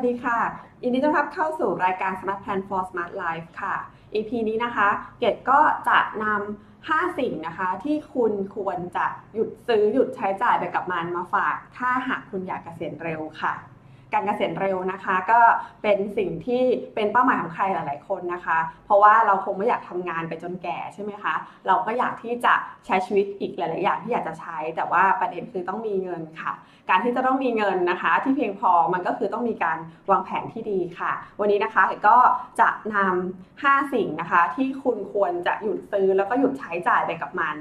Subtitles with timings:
[0.00, 0.40] วัสดีค่ะ
[0.82, 3.76] ยินดีต้อนรับเข้าสู่รายการ Smart Plan for Smart Life ค่ะ
[4.14, 4.88] EP นี้นะคะ
[5.18, 13.54] เกดก็จะนำ5 สิ่งนะคะ ที่คุณควรจะหยุดซื้อหยุดใช้จ่ายไปกับมันมาฝาก ถ้าหากคุณอยากเกษียณเร็วค่ะ
[14.12, 15.40] การเกษียณเร็วนะคะ ก็
[15.82, 16.62] เป็นสิ่งที่
[16.94, 21.34] เป็นเป้าหมายของใครหลาย ๆ คนนะคะ เพราะว่าเราคงไม่อยากทำงานไปจนแก่ใช่ไหมคะ
[21.66, 22.54] เราก็อยากที่จะ
[22.86, 26.52] ใช้ชีวิตอีกหลาย ๆ อย่างที่อยากจะใช้ แต่ว่าประเด็นคือต้องมีเงินค่ะ
[26.90, 29.78] การที่จะต้องมีเงินนะคะ ที่เพียงพอมันก็คือต้องมีการ
[30.10, 32.16] วางแผนที่ดีค่ะ วันนี้นะคะก็
[32.60, 37.56] จะนำ5สิ่งนะคะที่คุณควรจะหยุดซื้อแล้วก็หยุดใช้จ่ายไปกับมัน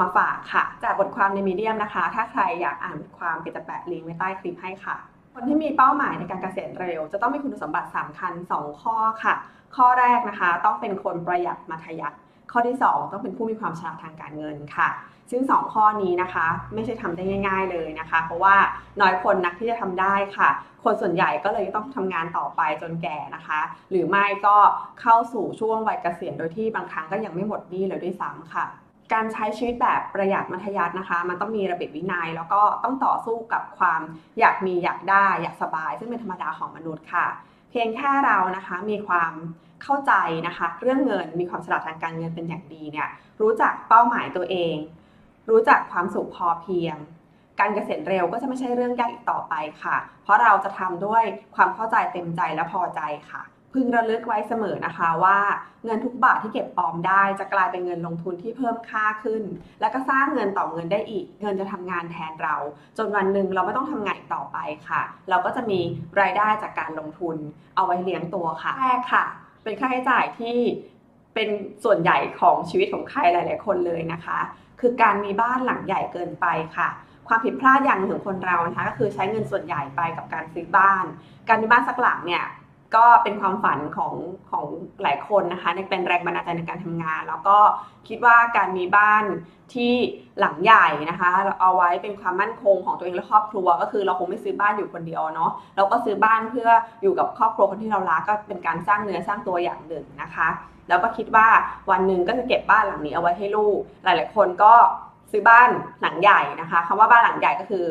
[0.00, 4.96] มาฝากค่ะ จากบทความในมีเดียมนะคะ ถ้าใครอยากอ่านบทความเกดจะแปะลิงก์ไว้ใต้คลิปให้ค่ะ
[5.36, 9.34] คนที่มีเป้าหมายในการเกษียณเร็ว จะต้องมีคุณสมบัติสำคัญ 2 ข้อค่ะ
[9.76, 12.16] ข้อแรกนะคะ ต้องเป็นคนประหยัดมัธยัติ
[12.52, 14.88] ข้อที่ 2 ต้องเป็นผู้มีความฉลาดทางการเงินค่ะ
[15.30, 18.56] ซึ่ง 2 ข้อนี้นะคะ ไม่ใช่ทำได้ง่าย ๆเลยนะคะ เพราะว่า
[19.00, 20.48] น้อยคนนักที่จะทำได้ค่ะ
[20.84, 24.56] คนส่วนใหญ่ก็เลยต้องทำงานต่อไปจนแก่นะคะ หรือไม่ก็
[25.00, 28.64] เข้าสู่ช่วงวัยเกษียณโดยที่บางครั้งก็ยังไม่หมดหนี้เลยด้วยซ้ำค่ะ
[29.14, 34.00] การใช้ชีวิตแบบประหยัดมัธยัตินะคะ มันต้องมีระเบียบวินัย แล้วก็ต้องต่อสู้กับความ
[34.38, 37.26] อยากมีอยากได้อยากสบาย ซึ่งเป็นธรรมดาของมนุษย์ค่ะ
[37.70, 39.32] เพียงแค่เรานะคะมีความ
[39.82, 40.12] เข้าใจ
[40.46, 43.08] นะคะ เรื่องเงินมีความฉลาดทางการเงินเป็นอย่างดีเนี่ย
[43.40, 44.76] รู้จักเป้าหมายตัวเอง
[45.50, 46.96] รู้จักความสุขพอเพียง
[47.60, 51.22] การเกษียณเร็วก็จะไม่ใช่เรื่องยากอีกต่อไปค่ะ เพราะเราจะทำด้วย
[51.56, 53.42] ความเข้าใจเต็มใจและพอใจค่ะ
[53.74, 55.38] พึงระลึกไว้เสมอนะคะว่า
[55.84, 59.42] เงินทุกบาทที่เก็บออมได้ จะกลายเป็นเงินลงทุนที่เพิ่มค่าขึ้น
[59.80, 62.56] แล้วก็สร้างเงินต่อเงินได้อีก เงินจะทำงานแทนเรา
[62.96, 64.58] จนวันหนึ่งเราไม่ต้องทำงานต่อไป
[64.88, 65.80] ค่ะ เราก็จะมี
[66.20, 67.36] รายได้จากการลงทุน
[67.76, 69.24] เอาไว้เลี้ยงตัวค่ะแรกค่ะ
[69.62, 70.56] เป็นค่าใช้จ่ายที่
[71.34, 71.48] เป็น
[71.84, 74.38] ส่วนใหญ่ของชีวิตของใครหลาย ๆ คนเลยนะคะ
[74.80, 76.88] คือการมีบ้านหลังใหญ่เกินไปค่ะ
[77.28, 81.04] ความผิดพลาดอย่างหนึ่งของคนเรานะคะก็คือใช้เงินส่วนใหญ่ไปกับการซื้อบ้าน
[81.48, 82.44] การมีบ้านสักหลังเนี่ย
[82.96, 84.14] ก็เป็นความฝันของ
[84.50, 84.66] ของ
[85.02, 87.58] หลายคนนะคะเป็นแรงบันดาลใจในการทำงาน แล้วก็
[88.08, 89.24] คิดว่าการมีบ้าน
[89.74, 89.92] ที่
[90.40, 96.70] หลังใหญ่นะคะเอาไว้เป็นความมั่นคงของตัวเองและครอบครัว ก็คือเราคงไม่ซื้อบ้านอยู่คนเดียวเนาะเราก็ซื้อบ้านเพื่อ
[97.02, 100.48] อยู่กับครอบครัวคนที่เรารักก็เป็นการสร้างเนื้อสร้างตัวอย่างหนึ่งนะคะ
[100.88, 101.48] แล้วก็คิดว่า
[101.90, 104.72] วันหนึ่งก็จะเก็บบ้านหลังนี้เอาไว้ให้ลูก หลาย ๆ คนก็
[105.30, 105.68] ซื้อบ้าน
[106.02, 107.84] หลังใหญ่นะคะคำว่าบ้านหลังใหญ่ก็คือ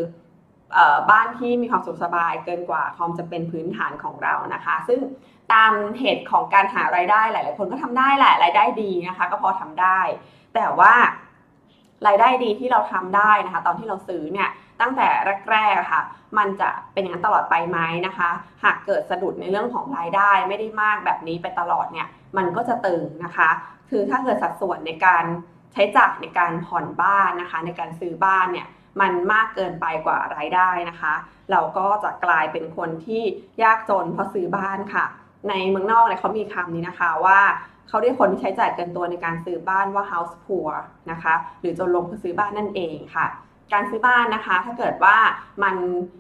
[1.12, 5.00] บ้านที่มีความสุขสบายเกินกว่าความจะเป็นพื้นฐานของเรานะคะ ซึ่ง
[5.54, 10.00] ตามเหตุของการหารายได้หลาย ๆ คนก็ทำได้แหละรายได้ดีนะคะ ก็พอทำได้
[10.56, 10.94] แต่ว่า
[12.08, 14.50] รายได้ดีที่เราทำได้นะคะ ตอนที่เราซื้อเนี่ย
[14.82, 15.08] ตั้งแต่
[15.52, 16.02] แรกๆค่ะ
[16.38, 18.30] มันจะเป็นอย่างนั้นตลอดไปไหมนะคะ
[18.64, 22.08] หากเกิดสะดุดในเรื่องของรายได้ไม่ได้มากแบบนี้ไปตลอดเนี่ย
[22.38, 23.50] มันก็จะตึงนะคะ
[23.90, 25.24] คือถ้าเกิดสัดส่วนในการ
[25.74, 28.68] ใช้จ่ายในการผ่อนบ้านนะคะ ในการซื้อบ้านเนี่ย
[29.02, 31.14] มันมากเกินไปกว่ารายได้นะคะ
[31.52, 33.24] เราก็จะกลายเป็นคนที่
[33.64, 35.06] ยากจนเพราะซื้อบ้านค่ะ
[35.50, 37.40] ในเมืองนอกเนี่ยเขามีคำนี้นะคะว่า
[37.88, 40.72] เขาเรียกคนที่ใช้จ่ายเกินตัวในการซื้อบ้านว่า house poor
[41.12, 43.26] นะคะ หรือจนลงเพื่อซื้อบ้านนั่นเองค่ะ
[43.74, 45.18] การซื้อบ้านนะคะ ถ้าเกิดว่า
[45.64, 45.76] มัน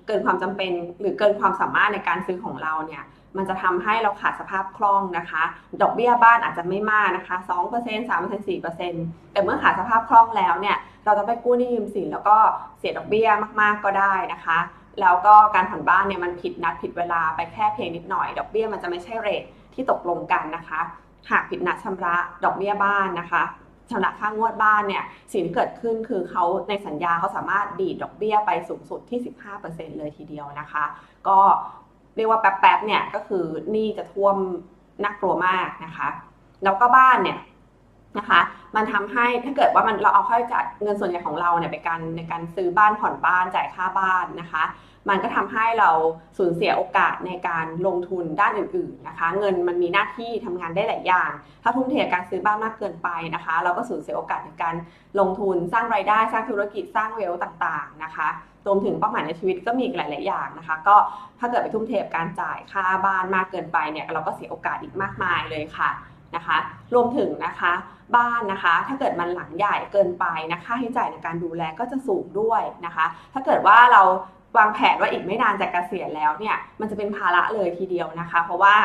[0.07, 3.03] เกินความจำเป็นหรือเกินความสามารถในการซื้อของเราเนี่ย
[3.37, 5.43] มันจะทำให้เราขาดสภาพคล่องนะคะ
[5.81, 12.37] ดอกเบี้ยบ้านอาจจะไม่มากนะคะ2% 3% 4%แต่เมื่อขาดสภาพคล่องแล้วเนี่ย เราจะไปกู้หนี้ยืมสินแล้วก็
[12.79, 13.29] เสียดอกเบี้ย
[13.61, 14.59] มากๆก็ได้นะคะ
[15.01, 19.43] แล้วก็การผ่อนบ้านเนี่ยมันผิดนัดผิดเวลาไปแค่เพียงนิดหน่อย ดอกเบี้ยมันจะไม่ใช่เรท
[19.73, 20.81] ที่ตกลงกันนะคะ
[21.31, 23.43] หากผิดนัดชำระดอกเบี้ยบ้านนะคะ
[23.89, 29.19] ชำระค่างวดบ้านเนี่ยสิ่งที่เกิดขึ้นคือเขาในสัญญาเขาสามารถดีดดอกเบี้ยไปสูงสุดที่
[29.59, 30.83] 15%เลยทีเดียวนะคะ
[31.27, 31.39] ก็
[32.15, 34.35] เรียกว่าแป๊บๆเนี่ยก็คือหนี้จะท่วม
[35.03, 36.09] น่ากลัวมากนะคะ
[36.63, 37.37] แล้วก็บ้านเนี่ย
[38.17, 38.39] นะคะ
[38.75, 44.63] มันทำให้ถ้าเกิดว่ามันเราเอาค่าใช้จ่ายเงินส่วนใหญ่ของเราเนี่ยไปการในการซื้อบ้านผ่อนบ้านจ่ายค่าบ้านนะคะ
[45.09, 45.89] มันก็ทำให้เรา
[46.37, 51.31] สูญเสียโอกาสในการลงทุนด้านอื่นๆนะคะ เงินมันมีหน้าที่ทำงานได้หลายอย่าง
[51.63, 54.75] ถ้าทุ่มเทการซื้อบ้านมากเกินไปนะคะ เราก็สูญเสียโอกาสในการ
[55.19, 58.27] ลงทุนสร้างรายได้ สร้างธุรกิจสร้างเวลต่างๆนะคะ
[58.67, 60.95] รวมถึงเป้าหมายในชีวิตก็มีหลาย ๆ อย่างนะคะ ก็
[61.39, 65.89] ถ้าเกิดไปทุ่มเทการจ่ายค่าบ้านมากเกินไปเนี่ยเราก็เสียโอกาสอีกมากมายเลยค่ะ
[66.35, 66.57] นะคะ
[66.93, 67.73] รวมถึงนะคะ
[68.15, 74.01] บ้านนะคะ ถ้าเกิดมันหลังใหญ่เกินไปนะคะค่าใช้จ่ายในการดูแลก็จะสูงด้วยนะคะ ถ้าเกิดว่าเรา
[74.57, 78.75] วางแผนว่าอีกไม่นานจะกะเกษียณแล้วเนี่ยมันจะเป็นภาระเลยทีเดียวนะคะ เพราะว่า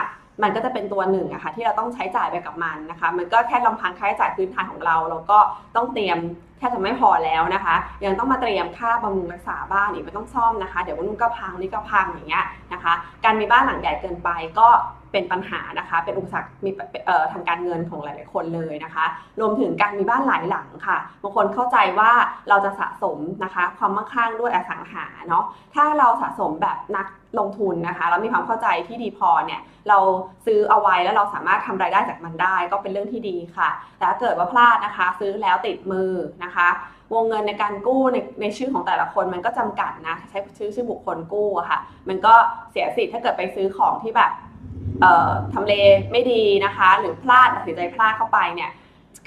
[0.43, 5.39] มันก็จะเป็นตัวหนึ่งอะคะ่ะที่เราต้องใช้จ่ายไปกับมันนะคะ มันก็แค่ลำพังค่าใช้จ่ายพื้นฐานของเรา เราก็
[5.77, 6.19] ต้องเตรียม
[6.59, 12.93] แทบจะไม่พอแล้วนะคะ ยังต้องมาเตรียมค่าบำรุงรักษาบ้านอีกไม่ต้องซ่อมนะคะ เดี๋ยววันนู้นก็พังนี่ก็พังอย่างเงี้ยนะคะ
[13.25, 14.29] การมีบ้านหลังใหญ่เกินไป
[14.59, 14.69] ก็
[15.13, 16.71] เป็นปัญหานะคะ เป็นอุปสรรคมี
[17.33, 19.05] ทางการเงินของหลาย ๆ คนเลยนะคะ
[19.41, 22.11] รวมถึงการมีบ้านหลายหลังค่ะ บางคนเข้าใจว่า
[22.49, 25.45] เราจะสะสมนะคะ ความมั่งคั่งด้วยอสังหาเนาะ
[25.75, 27.07] ถ้าเราสะสมแบบนัก
[27.39, 29.99] ลงทุนนะคะแล้วมีความเข้าใจที่ดีพอเนี่ย เรา
[30.47, 36.13] ซื้อเอาไว้แล้วเราสามารถทำรายได้จากมันได้ ก็เป็นเรื่องที่ดีค่ะ แต่ถ้าเกิดว่าพลาดนะคะ ซื้อแล้วติดมือ
[36.45, 36.48] นะคะ
[37.15, 41.79] วงเงินในการกู้ในในชื่อของแต่ละคนมันก็จำกัดนะ ใช้ชื่อชื่อบุคคลกู้อะค่ะ
[42.09, 42.35] มันก็
[42.71, 44.31] เสียสิทธิ์ถ้าเกิดไปซื้อของที่แบบ
[45.55, 45.75] ทำเล
[46.13, 48.71] ไม่ดีนะคะ หรือพลาดตัดสินใจพลาดเข้าไปเนี่ย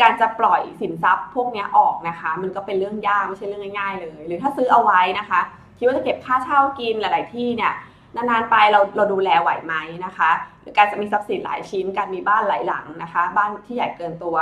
[0.02, 5.42] การจะปล่อยสินทรัพย์พวกนี้ออกนะคะ มันก็เป็นเรื่องยากไม่ใช่เรื่องง่ายๆเลย หรือถ้าซื้อเอาไว้นะคะ
[5.78, 7.74] คิดว่าจะเก็บค่าเช่ากินหลาย ๆ ที่เนี่ย
[8.16, 9.74] นานๆไปเราเราดูแลไหวไหม
[10.06, 10.30] นะคะ
[10.62, 14.36] หรือการจะมีทรัพย์สินหลายชิ้น การมีบ้านหลายหลังนะคะ บ้านที่ใหญ่เกินตัว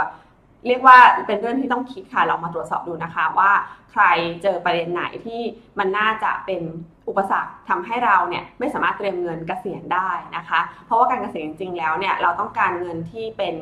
[0.67, 0.97] เรียกว่า
[1.27, 3.51] เป็นเรื่องที่ต้องคิดค่ะ เรามาตรวจสอบดูนะคะว่า
[3.91, 4.03] ใคร
[4.43, 5.41] เจอประเด็นไหนที่
[5.79, 6.61] มันน่าจะเป็น
[7.07, 13.55] อุปสรรคทำให้เราเนี่ยไม่สามารถเตรียมเงินเกษียณได้นะคะ เพราะว่าการเกษียณจริงๆแล้วเนี่ยเราต้องการเงินที่เป็น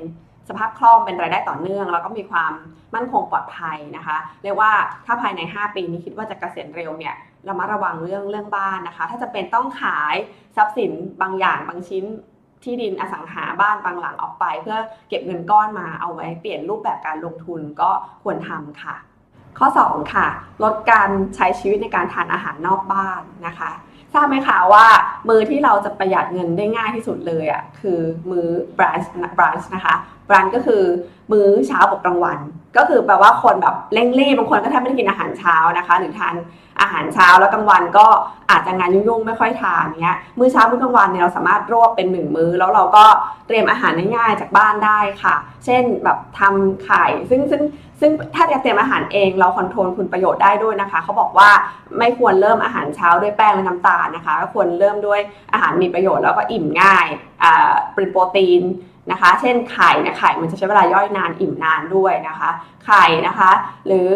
[0.49, 2.53] สภาพคล่องเป็นรายได้ต่อเนื่อง แล้วก็มีความ
[2.95, 4.71] มั่นคงปลอดภัยนะคะ เรียกว่า
[5.05, 7.15] ถ้าภายใน 5 ปีนี้คิดว่าจะเกษียณเร็วเนี่ย
[7.45, 10.15] เรามาระวังเรื่องเรื่องบ้านนะคะ ถ้าจะเป็นต้องขาย
[10.55, 10.91] ทรัพย์สิน
[11.21, 12.05] บางอย่างบางชิ้น
[12.63, 14.77] ที่ดินอสังหาบ้านบางหลังออกไป เพื่อ
[15.09, 17.89] เก็บเงินก้อนมาเอาไว้เปลี่ยนรูปแบบการลงทุนก็
[18.23, 18.95] ควรทำค่ะ
[19.59, 20.27] ข้อ 2 ค่ะ
[20.63, 23.71] ลดการใช้ชีวิตในการทานอาหารนอกบ้านนะคะ
[24.13, 24.85] ทราบไหมคะว่า
[25.29, 27.99] มือที่เราจะประหยัดเงินได้ง่ายที่สุดเลยอะคือ
[28.31, 29.95] มือบรันช์บรันช์นะคะ
[30.33, 30.83] รันก็คือ
[31.31, 32.39] มื้อเช้ากับกลางวัน
[32.77, 36.35] ก็คือแปลว่าคนแบบเร่งรีบบางคนก็แทบไม่ได้กินอาหารเช้านะคะ หรือทาน
[36.81, 38.07] อาหารเช้าแล้วกลางวันก็
[38.51, 43.05] อาจจะงานยุ่งๆไม่ค่อยทานเนี้ยมื้อเช้ามื้อกลางวันเนี่ยเราสามารถรวบเป็นหนึ่งมื้อ แล้วเราก็
[43.47, 45.35] เตรียมอาหารง่ายๆจากบ้านได้ค่ะ
[45.65, 47.61] เช่นแบบทำไข่ซึ่งซึ่ง
[47.99, 51.49] ซึ่งถ้าจะเตรียมอาหารเองเรา control คุณประโยชน์ได้ด้วยนะคะเขาบอกว่า
[51.97, 55.19] ไม่ควรเริ่มอาหารเช้าด้วยแป้งและน้ำตาลนะคะก็ควรเริ่มด้วย
[55.53, 57.07] อาหารมีประโยชน์แล้วก็อิ่มง่าย
[57.43, 58.61] อ่าเป็นโปรตีน
[59.11, 62.49] นะคะ เช่นไข่นะไข่มันจะใช้เวลาย่อยนานอิ่มนานด้วยนะคะ
[62.85, 63.51] ไข่นะคะ
[63.87, 64.11] หรือ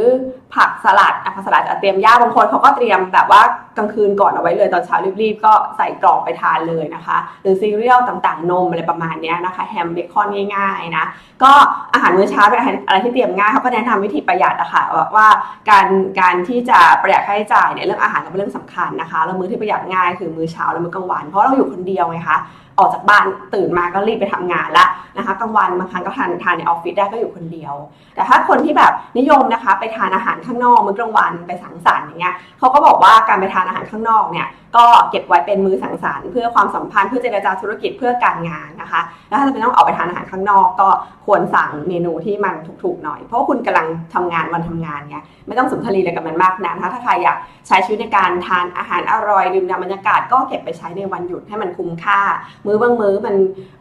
[0.55, 3.41] ผักสลัดผักสลัดจะเตรียมยากบางคนเขาก็เตรียมแบบว่า
[3.77, 11.05] กลางคืนก่อนเอาไว้เลยตอนเช้ารีบๆ ก็ใส่กล่องไปทานเลยนะคะ หรือซีเรียลต่างๆ นมอะไรประมาณนี้นะคะ แฮมเบคอนง่ายๆนะ
[11.43, 11.51] ก็
[11.93, 14.83] อาหารมื้อเช้าเป็นอะไรที่เตรียมง่ายเขาก็แนะนำวิธีประหยัดอะคะ่ะ
[15.15, 15.27] ว่า
[15.69, 15.87] การ
[16.19, 22.39] การที่จะประหยัดค่าใช้จ่ายเนี่ยเรื่องอาหารก็เป็นเรื่องสำคัญนะคะ แล้วมื้อที่ประหยัดง่ายคือมื้อเช้าและมื้อกลางวันเพราะเราอยู่คนเดียวไงคะ
[22.79, 24.85] ออกจากบ้านตื่นมาก็รีบไปทำงานละ
[25.17, 27.73] นะคะกลางวันบางครั้งก็ทานทานในออฟฟิศได้ก็อยู่คนเดียว
[28.15, 40.87] แต่ถ้าคนที่แบบนิยมนะคะ ไปทานอาหารข้างนอกมื้อกลางวันไปสังสรรค์อย่างเงี้ยเขาก็บอกว่าการไปทานอาหารข้างนอกเนี่ยก็เก็บไว้เป็นมือสังสรรค์เพื่อความสัมพันธ์เพื่อเจรจาธุรกิจเพื่อการงานนะคะแล้วถ้าจะเป็นต้องออกไปทานอาหารข้างนอก ก็
[41.25, 45.17] ควรสั่งเมนูที่มันถูกๆหน่อย เพราะคุณกำลังทำงานวันทำงานไง
[45.47, 47.37] ไม่ต้องสุนทรีย์อะไรกับมันมากนะถ้าใครอยาก
[47.67, 52.19] ใช้ชีวิตในการทานอาหารอร่อยดื่มด่ำบรรยากาศก็เก็บไปใช้ในวันหยุดให้มันคุ้มค่า
[52.65, 53.35] มื้อบางมื้อมัน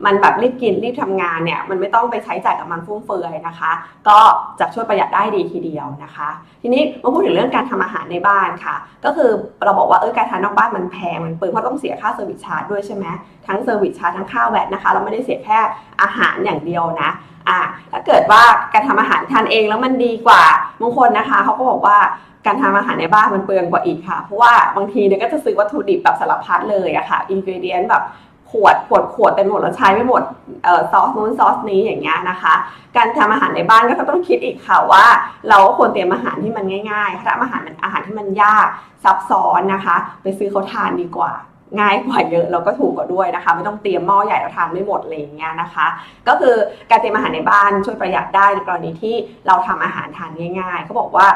[0.04, 3.72] มันแบบรีบกินรีบทำงานเนี่ยมันไม่ต้องไปใช้จ่ายกับมันฟุ่มเฟือยนะคะ
[4.08, 4.18] ก็
[4.60, 6.28] จะช่วยประหยัดได้ดีทีเดียวนะคะ
[6.62, 9.30] ทีนี้มาพูดถึงเรื่องการทำอาหารในบ้านค่ะ ก็คือ
[9.70, 13.06] เราบอกว่าเออการทานนอกบ้านมันแพงมันเปลืองเพราะต้องเสียค่า service charge ด้วยใช่ไหม
[13.46, 15.58] ทั้ง service charge ทั้งค่า VAT นะคะ เราไม่ได้เสียแค่
[16.02, 17.10] อาหารอย่างเดียวนะ
[17.48, 17.58] อะ
[17.92, 20.42] ถ้าเกิดว่าการทำอาหารทานเองแล้วมันดีกว่า
[20.80, 21.98] บางคนนะคะเขาก็บอกว่า
[22.46, 28.02] การทำอาหารในบ้านมันเปลืองกว่าอีกค่ะ เพราะว่าบางทีเนี่ยก็จะซื้อวัตถุดิบแบบสารพัดเลยอะค่ะ ingredient แบบ
[28.50, 30.22] ขวดขวดขวดเต็มหมดแล้วใช้ไม่หมด
[30.64, 32.54] เอ่อซอสนู้นซอสนี้อย่างเงี้ยนะคะ
[32.96, 35.04] การทำอาหารในบ้านก็ต้องคิดอีกค่ะว่า
[35.48, 38.66] เราควรเตรียมอาหารที่มันง่ายๆถ้าอาหารมันอาหารที่มันยาก
[39.04, 41.32] ซับซ้อนนะคะ ไปซื้อเขาทานดีกว่า
[41.78, 45.86] ง่ายกว่าเยอะแล้วก็ถูกกว่าด้วยนะคะ ไม่ต้องเตรียมหม้อใหญ่เราทานไม่หมดอะไรอย่างเงี้ยนะคะ
[46.28, 46.54] ก็คือ
[46.90, 49.14] การเตรียมอาหารในบ้านช่วยประหยัดได้ในกรณีที่
[49.46, 51.26] เราทำอาหารทานง่าย ๆเขาบอกว่า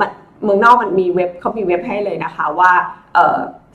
[0.00, 0.08] มัน
[0.42, 2.72] เมืองนอกมันมีเว็บเขามีเว็บให้เลยนะคะว่า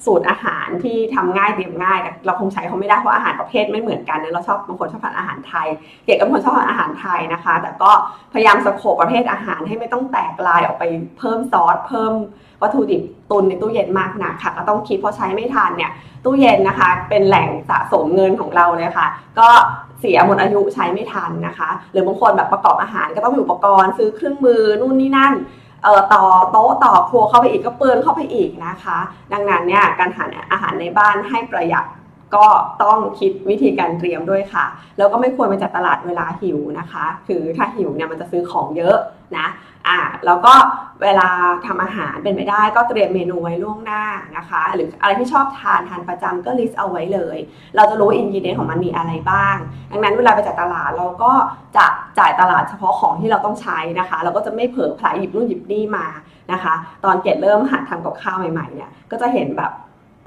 [0.05, 5.67] สูตรอาหารที่ทำง่ายเตรียมง่ายเราคงใช้เขาไม่ได้เพราะอาหารประเภทไม่เหมือนกันนะเราชอบบางคนชอบทานอาหารไทย
[6.05, 7.91] เก๋กับบางคนชอบทานอาหารไทยนะคะ แต่ก็
[8.33, 10.83] พยายามสโคปประเภทอาหารให้ไม่ต้องแตกลายออกไป
[11.17, 12.13] เพิ่มซอสเพิ่ม
[12.61, 13.01] วัตถุดิบ
[13.31, 15.91] ตุนในตู้เย็นมากนักค่ะก็ต้องคิดเพราะใช้ไม่ทันเนี่ย
[16.25, 19.07] ตู้เย็นนะคะ เป็นแหล่งสะสมเงินของเราเลยค่ะ
[19.39, 19.47] ก็
[19.99, 25.33] เสียหมดอายุใช้ไม่ทันนะคะ หรือบางคนแบบประกอบอาหารก็ต้องมีอุปกรณ์ซื้อเครื่องมือนู่นนี่นั่น
[25.83, 28.97] เอ่อต่อโต๊ะต่อครัวเข้าไปอีกก็เปลืองเข้าไปอีกนะคะ
[29.33, 31.85] ดังนั้นเนี่ยการหาอาหารในบ้านให้ประหยัด
[32.35, 32.45] ก็
[32.83, 34.65] ต้องคิดวิธีการเตรียมด้วยค่ะ
[34.97, 38.97] แล้วก็ไม่ควรไปจัดตลาดเวลาหิวนะคะ คือถ้าหิวเนี่ยมันจะซื้อของเยอะ
[39.37, 39.47] นะ
[39.87, 40.53] อ่าแล้วก็
[41.03, 41.29] เวลา
[41.65, 44.03] ทำอาหารเป็นไปได้ก็เตรียมเมนูไว้ล่วงหน้า
[44.37, 47.37] นะคะ หรืออะไรที่ชอบทานทานประจำก็ลิสต์เอาไว้เลย
[47.75, 49.55] เราจะรู้อินกิเดียนของมันมีอะไรบ้าง
[49.91, 51.31] ดังนั้นเวลาไปจัดตลาดเราก็
[51.77, 51.85] จะ
[52.19, 56.05] จ่ายตลาดเฉพาะของที่เราต้องใช้นะคะ เราก็จะไม่เผลอผลายหยิบนู่นหยิบนี่มา
[56.51, 56.73] นะคะ
[57.05, 59.71] ตอนเกดเริ่มหัดทำกับข้าวใหม่ๆเนี่ยก็จะเห็นแบบ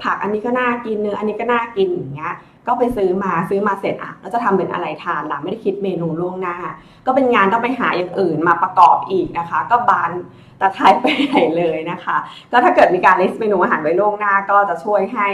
[0.03, 2.33] ผักอันนี้ก็น่ากินเนื้ออันนี้ก็น่ากินอย่างเงี้ย
[2.67, 6.57] ก็ไปซื้อมาซื้อมาเสร็จอะแล้วจะทำเป็นอะไรทานล่ะไม่ได้คิดเมนูล่วงหน้า
[7.05, 10.11] ก็เป็นงานต้องไปหาอย่างอื่นมาประกอบอีกนะคะ ก็บาน
[10.59, 12.17] ตะไคร้ไปไหนเลยนะคะ
[12.51, 15.27] ก็ถ้าเกิดมีการ list เมนูอาหารไว้ล่วงหน้า ก็จะช่วยให้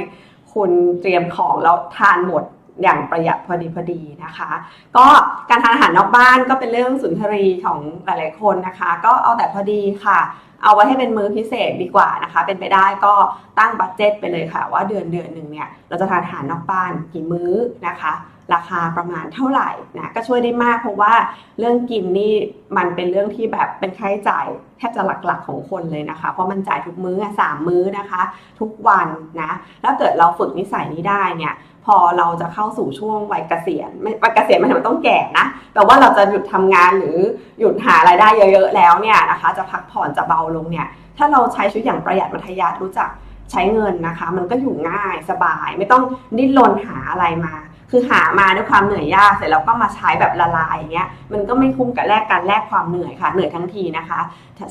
[0.53, 0.71] คุณ
[1.01, 2.43] เตรียมของแล้วทานหมด
[2.81, 4.51] อย่างประหยัดพอดีพอดีนะคะ
[4.97, 5.05] ก็
[5.49, 10.19] การทานอาหารนอกบ้านก็เป็นเรื่องสุนทรีย์ของหลายๆคนนะคะ ก็เอาแต่พอดีค่ะ
[10.63, 13.13] เอาไว้ให้เป็นมื้อพิเศษดีกว่านะคะ เป็นไปได้ก็
[13.59, 17.51] ตั้ง budget ไปเลยค่ะ ว่าเดือนเดือนหนึ่งเนี่ยเราจะทานอาหารนอกบ้านกี่มื้อ
[17.87, 18.13] นะคะ
[18.53, 21.13] ราคาประมาณเท่าไหร่นะก็ช่วยได้มากเพราะว่า
[21.59, 22.33] เรื่องกินนี่
[22.77, 24.45] มันเป็นเรื่องที่แบบเป็นค่าใช้จ่าย
[24.77, 28.21] แทบจะหลักๆของคนเลยนะคะ เพราะมันจ่ายทุกมื้อสามมื้อนะคะ
[28.59, 29.07] ทุกวัน
[29.41, 31.53] นะแล้วเกิดเราฝึกนิสัยนี้ได้เนี่ย
[31.95, 37.17] อเราจะเข้าสู่ช่วงวัยเกษียณไม่วัยเกษียณมันไม่ต้องแก่นะแต่ว่าเราจะหยุดทำงานหรือ
[37.59, 43.09] หยุดหารายได้เยอะ ๆ แล้วเนี่ยนะคะ จะพักผ่อนจะเบาลงเนี่ย ถ้าเราใช้ชีวิตอย่างประหยัดมัธยัสถ์รู้จัก
[43.51, 46.03] ใช้เงินนะคะ มันก็อยู่ง่ายสบาย ไม่ต้อง
[46.37, 47.53] ดิ้นรนหาอะไรมา
[47.91, 54.19] คือหามาด้วยความเหนื่อยยากเสร็จแล้วก็มาใช้แบบละลายอย่างเงี้ยมันก็ไม่คุ้มกับแลกการแลกความเหนื่อยค่ะเหนื่อยทั้งทีนะคะ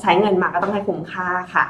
[0.01, 1.63] ใช้เงินมาก็ต้องให้คุ้มค่าค่ะ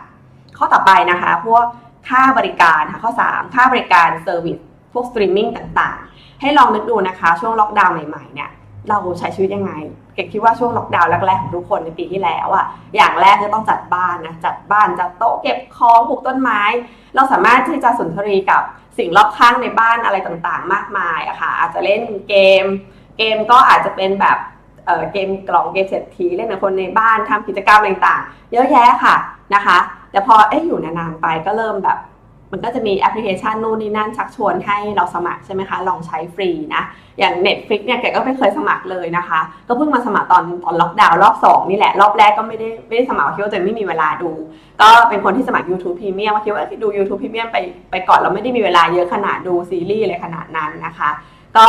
[0.57, 1.63] ข้อต่อไปนะคะพวก
[2.09, 4.57] ค่าบริการค่ะข้อ 3 ค่าบริการ service
[4.93, 8.49] พวกสตรีมมิ่งต่างๆ ให้ลองนึกดูนะคะ ช่วงล็อกดาวน์ใหม่ๆเนี่ย
[8.89, 9.73] เราใช้ชีวิตยังไง
[10.15, 12.65] ก็คิดว่าช่วงล็อกดาวน์แรกๆของทุกคนในปีที่แล้วอะ
[12.95, 16.61] อย่างแรกคือต้องจัดบ้านนะ จัดบ้านจัดโต๊ะเก็บของปลูกต้นไม้
[17.15, 18.61] เราสามารถที่จะสนทรีกับ
[18.97, 22.65] สิ่งรอบข้างในบ้านอะไรต่างๆ มากมายอะค่ะ อาจจะเล่นเกม
[23.17, 24.37] เกมก็อาจจะเป็นแบบ
[25.11, 29.15] เกมกล่องเกมเศรษฐีเล่นกับคนในบ้านทำกิจกรรมต่างๆ เยอะแยะค่ะ
[29.55, 29.77] นะคะ
[30.11, 31.97] แต่พอเอ๊ะอยู่นานๆไปก็เริ่มแบบ
[32.51, 36.83] มันก็จะมีแอปพลิเคชันนู่นนี่นั่นชักชวนให้เราสมัครใช่ไหมคะ ลองใช้ฟรีนะ
[37.19, 44.31] อย่าง Netflix เนี่ยแกก็ไม่เคยสมัครเลยนะคะ ก็เพิ่งมาสมัครตอนตอนล็อกดาวน์รอบ 2 นี่แหละ รอบแรกก็ไม่ได้ไม่ได้สมัครคิดว่าจะไม่มีเวลาดู
[44.81, 47.57] ก็เป็นคนที่สมัคร YouTube Premium คิดว่าดู YouTube Premium ไป
[47.91, 51.09] ไปก่อนเราไม่ได้มีเวลาเยอะขนาดดูซีรีส์อะไรขนาดนั้นนะคะ
[51.57, 51.67] ก็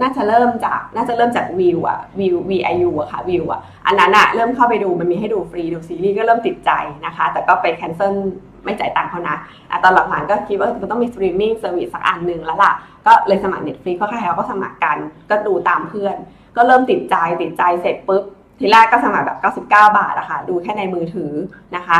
[0.00, 6.70] น่าจะเริ่มจากน่าจะเริ่มจากวิวอะวิว VIU อะค่ะวิวอะอันนั้นอะเริ่มเข้าไปดูมันมีให้ดูฟรีดูซีรีส์ก็เริ่มติดใจ
[7.06, 8.14] นะคะ แต่ก็ไป cancel
[8.64, 9.36] ไม่จ่ายตังค์เขานะ
[9.70, 12.72] อะตอนหลังๆก็คิดว่ามันต้องมี streaming service สักอันหนึ่งแล้วล่ะ
[13.06, 14.98] ก็เลยสมัคร Netflix เขาใครเขาก็สมัครกัน
[15.30, 16.16] ก็ดูตามเพื่อน
[16.56, 18.24] ก็เริ่มติดใจติดใจเสร็จปุ๊บ
[18.58, 21.32] ทีแรกก็สมัครแบบ 99 บาทอะค่ะดูแค่ในมือถือ
[21.76, 21.98] นะคะ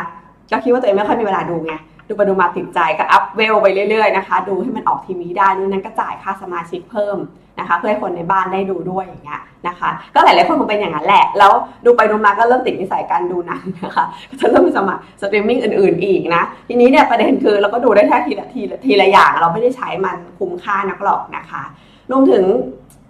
[0.53, 1.75] ก็คิดว่าตัวเองไม่ค่อยมีเวลาดูไง
[2.09, 7.19] ดูไปดูมาติดใจก็ up level ไปเรื่อยๆนะคะดูให้มันออกทีวีได้นู่นนั่นก็จ่ายค่าสมาชิกเพิ่ม
[7.59, 11.53] นะคะ เพื่อให้คนในบ้านได้ดูด้วยอย่างเงี้ยนะคะ ก็หลายๆคนคงเป็นอย่างนั้นแหละ แล้ว
[11.85, 21.63] ดูไปดูมาก็เริ่มติดนิสัยการดูหนังนะคะก็จะเริ่มสมัครสตรีมมิ่งอื่นๆอีกนะ ทีนี้เนี่ยประเด็นคือเราก็ดูได้แค่ทีละทีละทีละอย่างเราไม่ได้ใช้มันคุ้มค่านักหรอกนะคะ
[22.11, 22.45] รวมถึง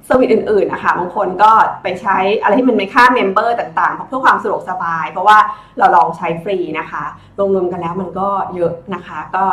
[0.08, 1.50] สวิตอื่นๆนะคะบางคนก็
[1.82, 5.38] ไปใช้อะไรที่มันเป็นค่า member ต่างๆ เพื่อความสะดวกสบาย เพราะว่า
[5.78, 7.04] เราลองใช้ฟรีนะคะ
[7.38, 9.44] รวมๆกันแล้วมันก็เยอะนะคะ ก็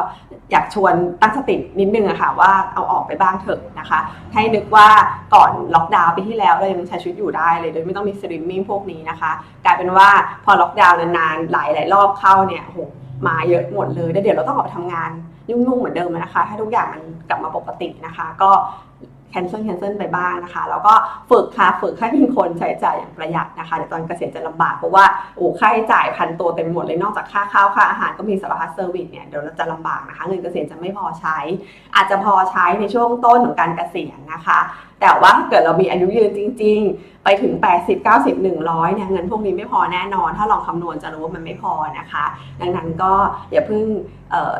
[0.51, 3.99] อยากชวนตั้งสตินิดนึงอะค่ะว่าเอาออกไปบ้างเถอะนะคะ
[4.33, 4.87] ให้นึกว่า
[5.33, 9.31] ก่อนล็อกดาวน์ปีที่แล้วเรายังใช้ชีวิตอยู่ได้เลย โดยไม่ต้องมีสตรีมมิ่งพวกนี้นะคะ
[9.65, 10.09] กลายเป็นว่า
[10.45, 12.79] พอล็อกดาวน์นานๆหลายๆรอบเข้าเนี่ยโห
[13.27, 15.11] มาเยอะหมดเลยแล้วเดี๋ยวเราต้องออกไปทำงาน
[15.49, 18.51] ยุ่งๆเหมือนเดิมนะคะให้ทุกอย่างมันกลับมาปกตินะคะ ก็
[19.33, 20.93] cancel cancel ไปบ้างนะคะ แล้วก็
[21.29, 31.37] ฝึกค่ะฝึกให้เป็นคนใช้จ่ายอย่างประหยัดนะคะเดี๋ยวตอนเกษียณจะลำบากเพราะว่าโอ้ค่าใช้จ่ายพันตัวเต็มหมดเลยนอกจากค่าข้าวค่าอาหารก็มีสารพัด service เนี่ยเดี๋ยวเราจะลำบากนะคะเงินเกษียณจะไม่พอใช้
[31.95, 34.59] อาจจะพอใช้ในช่วงต้นของการเกษียณนะคะ
[35.01, 38.35] แต่ว่าถ้าเกิดเรามีอายุยืนจริง ๆ ไปถึง 80 90
[38.65, 42.25] 100เนี่ยเงินพวกนี้ไม่พอแน่นอน ถ้าลองคำนวณจะรู้ว่ามันไม่พอนะคะ
[42.61, 43.13] ดังนั้นก็
[43.51, 43.83] อย่าเพิ่ง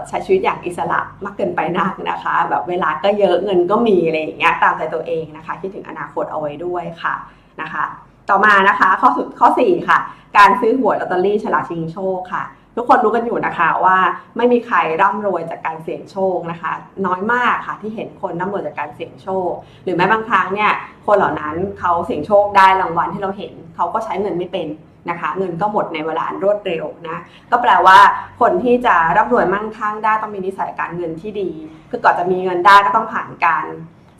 [0.08, 7.16] ใช้ชีวิตอย่างอิสระมากเกินไปนักนะคะ แบบเวลาก็เยอะเงินก็มีอะไรอย่างเงี้ยตามใจตัวเองนะคะคิดถึงอนาคตเอาไว้ด้วยค่ะ
[7.62, 7.86] นะคะ
[8.30, 9.98] ต่อมานะคะข้อสุดข้อ 4 ค่ะ
[10.38, 12.44] การซื้อหวยลอตเตอรี่ฉลากชิงโชคค่ะ
[12.78, 13.98] ทุกคนรู้กันอยู่นะคะว่า
[14.38, 16.72] ไม่มีใครร่ำรวยจากการเสี่ยงโชคนะคะ
[17.06, 19.50] น้อยมากค่ะที่เห็นคนร่ำรวยจากการเสี่ยงโชค
[19.84, 20.72] หรือแม้บางครั้งเนี่ย
[21.06, 24.68] คนเหล่านั้นเขาเสี่ยงโชคได้รางวัลที่เราเห็นเขาก็ใช้เงินไม่เป็น
[25.10, 27.18] นะคะเงินก็หมดในเวลารวดเร็วนะ
[27.52, 27.98] ก็แปลว่า
[28.42, 31.50] คนที่จะร่ำรวยมั่งคั่งได้ต้องมีนิสัยการเงินที่ดี
[31.90, 33.66] คือก่อนจะมีเงินได้ก็ต้องผ่านการ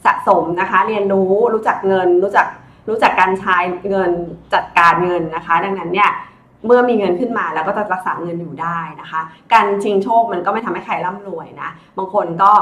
[0.04, 2.46] สะสมนะคะ เรียนรู้รู้จักเงิน รู้จัก
[2.88, 3.56] รู้จักการใช้
[3.90, 4.10] เงิน
[4.54, 6.10] จัดการเงินนะคะ ดังนั้นเนี่ย
[6.66, 9.20] เมื่อมีเงินขึ้นมาแล้วก็จะรักษาเงินอยู่ได้นะคะ
[9.52, 12.52] การชิงโชคมันก็ไม่ทำให้ใครร่ำรวยนะบางคนก็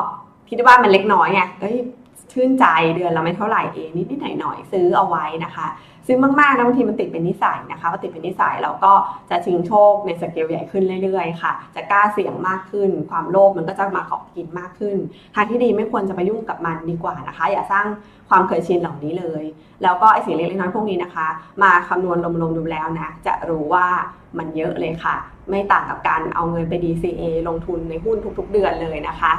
[0.50, 1.76] คิดว่ามันเล็กน้อยไงเอ้ย
[2.32, 5.66] ชื่นใจเดือนละไม่เท่าไหร่เองนิดๆหน่อยๆซื้อเอาไว้นะคะ
[6.06, 8.92] ซึ่งมากๆนะบางทีมันติดเป็นนิสัยนะคะพอติดเป็นนิสัยเราก็
[9.30, 14.97] จะชิงโชคในสเกลใหญ่ขึ้นเรื่อยๆค่ะ จะกล้าเสี่ยงมากขึ้น ความโลภมันก็จะมาเกาะกินมากขึ้น
[15.35, 17.87] ทางที่ดีไม่ควรจะไปยุ่งกับมันดีกว่านะคะ อย่าสร้าง
[18.28, 19.44] ความเคยชินเหล่านี้เลย
[19.82, 21.28] แล้วก็ไอ้สิ่งเล็กๆน้อยๆพวกนี้นะคะ
[21.62, 23.87] มาคำนวณรวมๆดูแล้วนะจะรู้ว่า
[24.38, 25.16] มันเยอะเลยค่ะ
[25.50, 29.32] ไม่ต่างกับการเอาเงินไป DCA ลงทุนในหุ้นทุก ๆ เดือนเลยนะคะ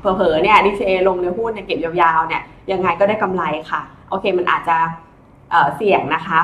[0.00, 4.76] เผลอๆเนี่ย DCA ลงในหุ้นเนี่ยเก็บยาวๆเนี่ยยังไงก็ได้กำไรค่ะ โอเคมันอาจจะ
[5.76, 6.40] เสี่ยงนะคะ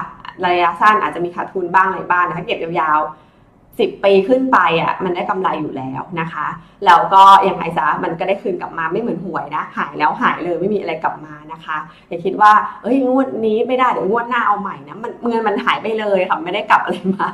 [0.47, 6.47] ระยะสั้นอาจจะมีขาดทุนบ้างอะไรบ้างนะคะเก็บยาวๆ10ปีขึ้นไปอะมันได้กำไรอยู่แล้วนะคะ
[6.87, 11.77] แล้วก็อยังไงซะมันก็ได้คืนกลับมาไม่เหมือนหวยนะ หายแล้วหายเลยไม่มีอะไรกลับมานะคะ
[12.09, 17.29] อย่าคิดว่าเอ้ยงวดนี้ไม่ได้เดี๋ยวงวดหน้าเอาใหม่นะมันเงินมันหายไปเลยค่ะไม่ได้กลับอะไรมา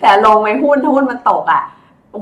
[0.00, 1.62] แต่ลงไปหุ้นถ้าหุ้นมันตกอะ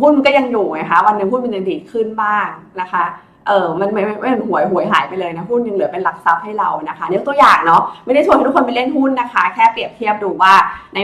[0.00, 2.46] หุ้นมันก็ยังอยู่ไงคะวันหนึ่งหุ้นมันยังดีขึ้นบ้าง
[2.80, 3.04] นะคะ
[3.48, 10.52] เออมันไม่ไม่ไม่หวยหวยหายไปเลยนะหุ้นยังเหลือเป็นหลักทรัพย์ให้เรานะคะนี่ตัวอย่างเนาะไม่ได้ชวนให้ทุกคนไปเล่นหุ้นนะคะ แค่เปรียบเทียบดูว่า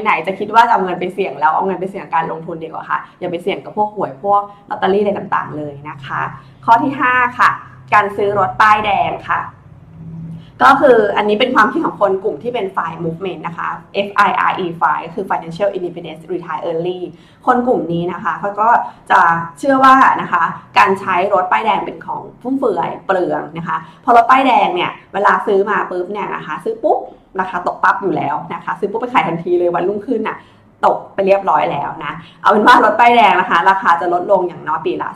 [0.03, 6.23] ไหนๆจะคิดว่าจะเอาเงินไปเสี่ยงแล้วเอาเงินไปเสี่ยงการลงทุนดีกว่าค่ะอย่าไปเสี่ยงกับพวกหวยพวกลอตเตอรี่อะไรต่างๆ เลยนะคะ
[6.65, 7.51] ข้อที่ 5 ค่ะ
[7.95, 9.41] การซื้อรถป้ายแดงค่ะ
[10.63, 13.69] ก็คืออันนี้เป็นความคิดของคนกลุ่มที่เป็นฝ่าย movement นะคะ
[14.07, 17.01] FIRE ฝ่ายก็คือ financial independence retire early
[17.47, 18.69] คนกลุ่มนี้นะคะเขาก็
[19.11, 19.21] จะ
[19.59, 20.43] เชื่อว่านะคะ
[20.79, 26.99] การใช้รถป้ายแดงเป็นของฟุ่มเฟือยเปลืองนะคะพอรถป้ายแดงเนี่ยเวลาซื้อมาปุ๊บเนี่ยนะคะซื้อปุ๊บ
[27.41, 30.37] ราคาตกปั๊บอยู่แล้วนะคะซื้อปุ๊บไปขายทันทีเลยวันรุ่งขึ้นน่ะ
[30.87, 35.09] ตกไปเรียบร้อยแล้วนะ เอาเป็นว่ารถป้ายแดงนะคะ ราคาจะลดลงอย่างน้อยปีละ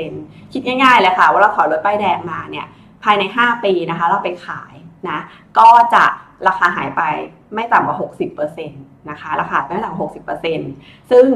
[0.00, 2.66] 10%คิดง่ายๆเลยค่ะ ว่าเราถอยรถป้ายแดงมาเนี่ย
[3.04, 4.72] ภายใน 5 ปีนะคะ เราไปขาย
[5.08, 5.18] นะ
[5.58, 6.04] ก็จะ
[6.48, 7.02] ราคาหายไป
[7.54, 7.96] ไม่ต่ำกว่า
[8.38, 10.10] 60%นะคะราคาไม่ต่ำกว่า
[10.56, 11.26] 60%ซึ่ง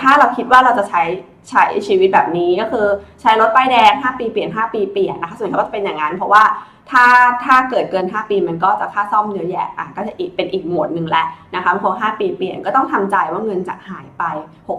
[0.00, 1.02] ถ้าเราคิดว่าเราจะใช้
[1.50, 2.86] ใช้ชีวิตแบบนี้ก็คือ
[3.20, 6.44] ใช้รถป้ายแดง 5 ปีเปลี่ยน 5 ปีเปลี่ยนนะคะส่วนใหญ่ก็จะเป็นอย่างนั้นเพราะว่า
[6.92, 7.06] ถ้า
[7.44, 14.24] ถ้าเกิดเกิน 5 ปีมันก็จะค่าซ่อมเยอะแยะอะก็จะอีกเป็นอีกหมวดหนึ่งแหละนะคะพอ5ปีเปลี่ยนก็ต้องทำใจว่าเงินจะหายไป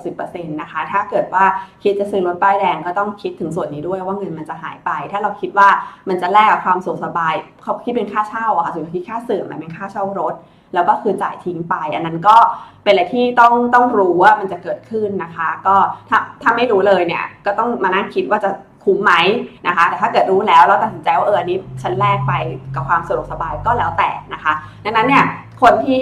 [0.04, 1.46] 60%นะคะถ้าเกิดว่า
[1.84, 5.70] คิดจะซื้อรถป้ายแดงก็ต้องคิดถึงส่วนนี้ด้วยว่าเงินมันจะหายไป ถ้าเราคิดว่า
[6.10, 7.34] มันจะแลกกับความสุขสบาย
[7.64, 10.36] เขาคิดเป็นค่าเช่าอะค่ะส่วนที่ค่าเสื่อมมันเป็นค่าเช่ารถ
[10.74, 12.38] แล้วก็คือจ่ายทิ้งไป อันนั้นก็
[12.84, 15.76] เป็นอะไรที่ต้องต้องรู้ว่ามันจะเกิดขึ้นนะคะ ก็
[16.10, 18.50] ถ้าถ้าไม่รู้เลยเนี่ยก็ต้องมานั่งคิดว่าจะ
[18.84, 19.14] คุ้มไหม
[19.68, 22.34] นะคะ แต่ถ้าเกิดรู้แล้วเราตัดสินใจว่าเอออันนี้ฉันแลกไป
[22.76, 24.54] กับความสะดวกสบายก็แล้วแต่นะคะ
[24.86, 25.24] ดังนั้นเนี่ย
[25.62, 26.02] คนที่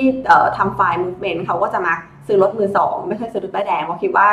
[0.57, 1.93] ทำไฟล์ movement เขาก็จะมา
[2.27, 4.27] ซื้อรถมือสองไม่ใช่ซื้อรถป้ายแดงเพราะคิดว่า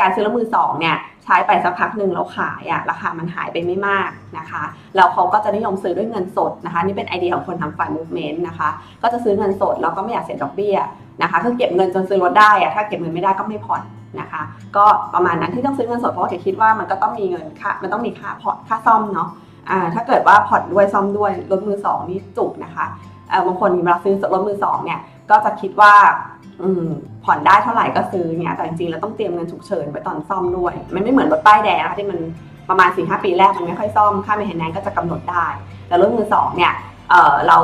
[0.00, 4.62] การซื้อรถมือสองเนี่ยใช้ไปสักพักหนึ่งแล้วขายอะราคามันหายไปไม่มากนะคะ
[4.96, 8.68] แล้วเขาก็จะนิยมซื้อด้วยเงินสดนะคะ นี่เป็นไอเดียของคนทำไฟล์ movement นะคะ
[9.02, 10.76] ก็จะซื้อเงินสดแล้วก็ไม่อยากเสียดอกเบี้ย
[11.22, 13.82] นะคะคือเก็บเงินจนซื้อรถได้อะถ้าเก็บเงินไม่ได้ก็ไม่ผ่อน
[14.20, 14.42] นะคะ
[14.76, 19.28] ก็ประมาณนั้นที่ต้องซื้อเงินสดเพราะว่าคิดว่ามันก็ต้องมีเงินค่ามันต้องมีค่าพอค่าซ่อมเนาะ
[19.70, 22.86] อ่าถ้าเกิดว่าผ่อนด้วยซ่อมด้วยรถมือสองนี่จุกนะคะ
[23.30, 25.92] เออบางคนเวลาซื้อรถมือสองเนี่ยก็จะคิดว่า
[27.24, 32.18] ผ่อนได้เท่าไหร่ก็ซื้อเนี่ยแต่จริงๆแล้วต้องเตรียมเงินฉุกเฉินไว้ตอนซ่อมด้วย มันไม่เหมือนรถป้ายแดงนะคะที่มัน
[32.68, 35.46] ประมาณ4ีหปีแรกมันไม่ค่อยซ่อมค่าไม่เห็นแนนก็จะกำหนดได้
[35.88, 36.72] แต่รถมือสองเนี่ย
[37.10, 37.58] เเรา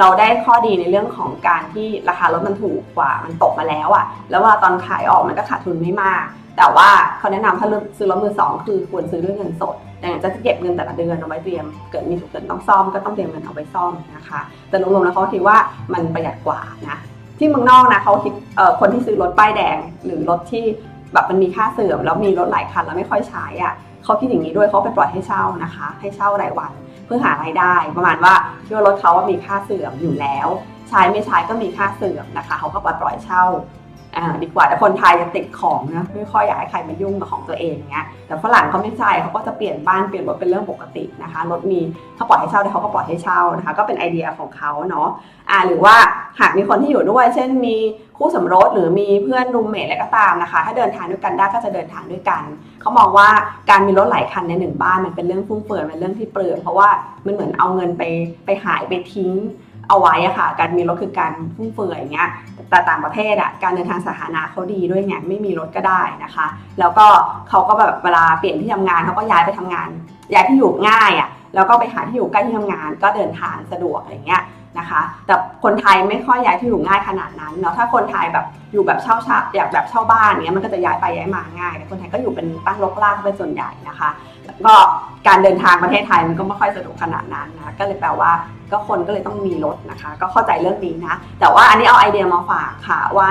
[0.00, 6.24] เราได้ข้อดีในเรื่องของการที่ราคารถมันถูกกว่ามันตกมาแล้วอะแล้วว่าตอนขายออกมันก็ขาดทุนไม่มาก
[6.56, 15.56] แต่ว่าเขาแนะนำถ้าซื้อรถมือสองคือควรซื้อด้วยเงินสดแต่จะเก็บเงินแต่ละเดือนเอาไว้เตรียมเกิดมีฉุกเฉินต้องซ่อมก็ต้องเตรียมเงินเอาไว้ซ่อมนะคะแต่รวมๆแล้วเขาคิดว่า
[15.92, 16.98] มันประหยัดกว่านะ
[17.38, 18.32] ที่เมืองนอกนะเขาคิด
[18.80, 20.64] คนที่ซื้อรถป้ายแดง หรือรถที่
[21.12, 26.72] แบบมันมีค่าเสื่อมแล้วมีรถหลายคันแล้วไม่ค่อยใช้อะเขาคิดอย่างนี้ด้วยเขาไปปล่อยให้เช่านะคะ ให้เช่ารายวัน
[27.06, 30.48] เพื่อหารายได้ ประมาณว่าคิดว่ารถเขาว่ามีค่าเสื่อมอยู่แล้ว
[30.88, 33.44] ใช้ไม่ใช้ก็มีค่าเสื่อมนะคะเขาก็ปล่อยเช่า
[34.42, 41.80] ดีกว่าแต่คนไทยจะติดของนะไม่ค่อยอยากให้ใครมายุ่งกับของตัวเองเงี้ยแต่ฝรั่งเขาไม่ใช่เขาก็จะเปลี่ยนบ้านเปลี่ยนรถเป็นเรื่องปกตินะคะรถมี
[42.16, 45.08] เขาปล่อยให้เช่าเขาก็ปล่อยให้เช่านะคะก็เป็นไอเดียของเขาเนาะ
[45.50, 45.96] อ่าหรือว่า
[46.40, 47.76] หากมีคนที่อยู่ด้วย เช่นมี
[48.18, 52.42] คู่สมรสหรือมีเพื่อนรูมเมทอะไรก็ตามนะคะ ถ้าเดินทางด้วยกันได้ก็จะเดินทางด้วยกัน
[52.80, 53.28] เขามองว่า
[53.70, 56.88] การมีรถหลายคันในหนึ่งบ้านมันเป็นเรื่องฟุ่มเฟือยเป็นเรื่องที่เปลืองเพราะว่า
[57.26, 58.02] มันเหมือนเอาเงินไป
[58.44, 59.32] ไปหายไปทิ้ง
[59.88, 62.30] เอาไว้อะค่ะ การมีรถคือการฟุ่มเฟือยอย่างเงี้ย
[62.70, 66.46] แต่ต่างประเทศอะการเดินทางสาธารณะเขาดีด้วยไงไม่มีรถก็ได้นะคะ
[66.80, 67.06] แล้วก็
[67.48, 69.88] เขาก็แบบเวลาเปลี่ยนที่ทำงานเขาก็ย้ายไปทำงาน
[70.32, 74.42] ย้ายที่อยู่ง่ายอะแล้วก็ไปหาที่อยู่ใกล้ที่ทำงานก็เดินทางสะดวกอะไรเงี้ย
[74.78, 75.34] นะคะ แต่
[75.64, 84.10] คนไทยไม่ค่อยย้ายที่อยู่ง่ายขนาดนั้นเนาะถ้าคนไทยแบบอยู่แบบเช่าชาอยากแบบเช่าบ้านเนี้ยมันก็จะย้ายไปย้ายมาง่ายแต่คนไทยก็อยู่เป็นตั้งรกรากเป็นส่วนใหญ่นะคะ
[84.66, 84.74] ก็
[85.28, 88.30] การเดินทางประเทศไทยมันก็ไม่ค่อยสะดวกขนาดนั้นนะก็เลยแปลว่า
[88.72, 93.30] ก็คนก็เลยต้องมีรถนะคะ ก็เข้าใจเรื่องนี้นะแต่ว่าอันนี้เอาไอเดียมาฝากค่ะว่า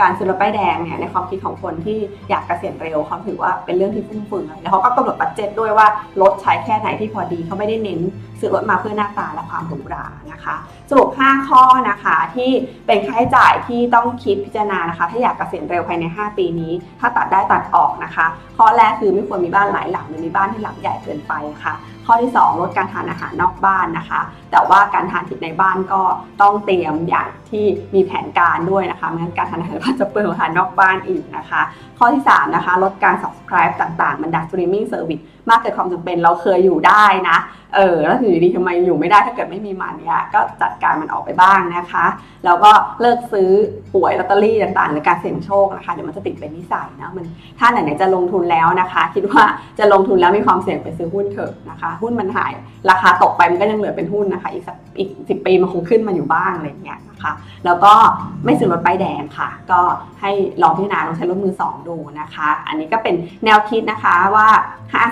[0.00, 1.98] การซื้อรถป้ายแดงเนี่ยในความคิดของคนที่
[2.30, 5.86] อยากเกษียณเร็วเขาถือว่าเป็นเรื่องที่ฟุ่มเฟือยแล้วเขาก็กำหนดบัตเจ็ตด้วยว่า
[6.22, 8.00] รถใช้แค่ไหนที่พอดีเขาไม่ได้เน้น
[8.40, 10.56] ซื้อรถมาเพื่อหน้าตาและความหรูหรานะคะ
[10.90, 12.50] สรุป 5 ข้อนะคะที่
[12.86, 18.26] เป็นค่าใช้จ่ายที่ต้องคิดพิจารณานะคะ ถ้าอยากเกษียณเร็วภายใน 5 ปีนี้ ถ้าตัดได้ตัดออกนะคะ
[18.58, 21.32] ข้อแรกคือไม่ควรมีบ้านหลายหลังหรือมีบ้านที่หลังใหญ่เกินไป
[21.64, 21.74] ค่ะ
[22.06, 26.02] ข้อที่ 2 ลดการทานอาหารนอกบ้านนะคะ แต่ว่าการทานที่ในบ้านก็
[26.42, 31.62] ต้องเตรียมอย่างที่มีแผนการด้วยนะคะไม่งั้นการทานอาหารก็จะเปลืองอาหารนอกบ้านอีกนะคะ
[31.98, 37.38] ข้อที่ 3 นะคะ ลดการ subscribe ต่างๆบรรดา streaming service มากเกิดความจำเป็นเราเคยอยู่ได้นะ
[37.76, 42.06] เออ แล้วถึงอยู่ดีทำไมอยู่ไม่ได้ถ้าเกิดไม่มีมันเนี่ยก็จัดการมันออกไปบ้างนะคะ
[42.44, 43.50] แล้วก็เลิกซื้อ
[43.92, 47.26] หวยลอตเตอรี่ต่างๆ หรือการเสี่ยงโชคนะคะเดี๋ยวมันจะติดเป็นนิสัยนะมัน
[47.58, 49.42] ถ้าไหนๆจะลงทุนแล้วนะคะ คิดว่า
[49.78, 52.52] จะลงทุนแล้วมีความเสี่ยงไปซื้อหุ้นเถอะนะคะ หุ้นมันหาย
[52.90, 57.32] ราคาตกไปมันก็ยังเหลือเป็นหุ้นนะคะ อีกสักอีกสิปีมันคงขึ้นมาอยู่บ้างอะไรเงี้ยนะคะ
[57.64, 57.92] แล้วก็
[58.44, 59.80] ไม่ซื้อรถป้ายแดงค่ะ ก็
[60.20, 60.30] ให้
[60.62, 64.48] ลองพิจารณาลองใช้รถมือสองดูนะคะ อันนี้ก็เป็นแนวคิดนะคะว่า